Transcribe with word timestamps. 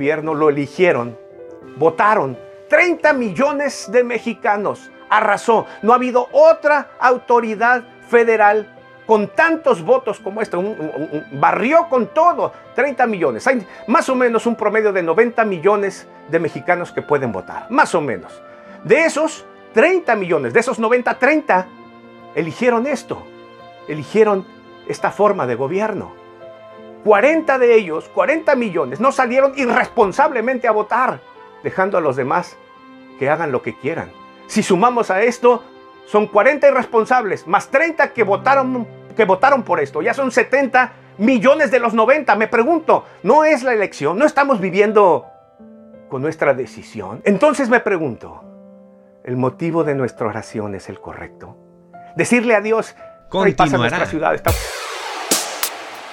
gobierno 0.00 0.32
lo 0.32 0.48
eligieron, 0.48 1.18
votaron. 1.76 2.38
30 2.70 3.12
millones 3.12 3.92
de 3.92 4.02
mexicanos 4.02 4.90
arrasó. 5.10 5.66
No 5.82 5.92
ha 5.92 5.96
habido 5.96 6.26
otra 6.32 6.92
autoridad 6.98 7.84
federal 8.08 8.74
con 9.06 9.28
tantos 9.28 9.82
votos 9.82 10.18
como 10.18 10.40
esta, 10.40 10.56
barrió 11.32 11.86
con 11.90 12.06
todo, 12.14 12.50
30 12.76 13.06
millones. 13.08 13.46
Hay 13.46 13.66
más 13.88 14.08
o 14.08 14.14
menos 14.14 14.46
un 14.46 14.56
promedio 14.56 14.90
de 14.90 15.02
90 15.02 15.44
millones 15.44 16.08
de 16.30 16.38
mexicanos 16.38 16.92
que 16.92 17.02
pueden 17.02 17.30
votar, 17.30 17.66
más 17.68 17.94
o 17.94 18.00
menos. 18.00 18.40
De 18.84 19.04
esos 19.04 19.44
30 19.74 20.16
millones, 20.16 20.54
de 20.54 20.60
esos 20.60 20.78
90, 20.78 21.18
30 21.18 21.66
eligieron 22.34 22.86
esto, 22.86 23.22
eligieron 23.86 24.46
esta 24.88 25.10
forma 25.10 25.46
de 25.46 25.56
gobierno. 25.56 26.19
40 27.04 27.58
de 27.58 27.74
ellos, 27.74 28.08
40 28.14 28.54
millones, 28.56 29.00
no 29.00 29.12
salieron 29.12 29.52
irresponsablemente 29.56 30.68
a 30.68 30.72
votar, 30.72 31.20
dejando 31.62 31.98
a 31.98 32.00
los 32.00 32.16
demás 32.16 32.56
que 33.18 33.30
hagan 33.30 33.52
lo 33.52 33.62
que 33.62 33.76
quieran. 33.76 34.10
Si 34.46 34.62
sumamos 34.62 35.10
a 35.10 35.22
esto, 35.22 35.62
son 36.06 36.26
40 36.26 36.68
irresponsables, 36.68 37.46
más 37.46 37.68
30 37.68 38.12
que 38.12 38.24
votaron 38.24 38.86
que 39.16 39.24
votaron 39.24 39.62
por 39.62 39.80
esto. 39.80 40.02
Ya 40.02 40.14
son 40.14 40.30
70 40.30 40.92
millones 41.18 41.70
de 41.70 41.78
los 41.78 41.94
90. 41.94 42.34
Me 42.36 42.48
pregunto, 42.48 43.04
¿no 43.22 43.44
es 43.44 43.62
la 43.62 43.72
elección? 43.72 44.18
¿No 44.18 44.24
estamos 44.24 44.60
viviendo 44.60 45.26
con 46.08 46.22
nuestra 46.22 46.54
decisión? 46.54 47.20
Entonces 47.24 47.68
me 47.68 47.80
pregunto, 47.80 48.42
¿el 49.24 49.36
motivo 49.36 49.84
de 49.84 49.94
nuestra 49.94 50.26
oración 50.26 50.74
es 50.74 50.88
el 50.88 51.00
correcto? 51.00 51.56
Decirle 52.16 52.54
a 52.54 52.60
Dios, 52.60 52.96
Continuará. 53.28 53.78
nuestra 53.78 54.06
ciudad. 54.06 54.34
Está... 54.34 54.52